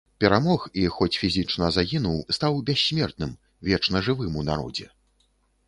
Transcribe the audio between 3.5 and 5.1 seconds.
вечна жывым у народзе.